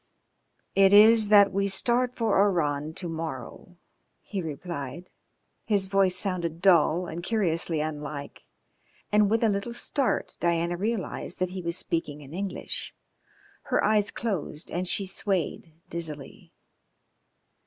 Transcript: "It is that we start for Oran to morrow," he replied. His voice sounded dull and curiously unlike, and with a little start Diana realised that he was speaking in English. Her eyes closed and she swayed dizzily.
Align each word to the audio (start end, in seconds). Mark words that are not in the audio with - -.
"It 0.73 0.93
is 0.93 1.27
that 1.27 1.51
we 1.53 1.67
start 1.67 2.15
for 2.15 2.35
Oran 2.39 2.95
to 2.95 3.07
morrow," 3.07 3.77
he 4.23 4.41
replied. 4.41 5.11
His 5.63 5.85
voice 5.85 6.15
sounded 6.17 6.59
dull 6.59 7.05
and 7.05 7.21
curiously 7.21 7.81
unlike, 7.81 8.41
and 9.11 9.29
with 9.29 9.43
a 9.43 9.47
little 9.47 9.75
start 9.75 10.37
Diana 10.39 10.75
realised 10.75 11.37
that 11.37 11.49
he 11.49 11.61
was 11.61 11.77
speaking 11.77 12.21
in 12.21 12.33
English. 12.33 12.95
Her 13.65 13.83
eyes 13.83 14.09
closed 14.09 14.71
and 14.71 14.87
she 14.87 15.05
swayed 15.05 15.71
dizzily. 15.91 16.51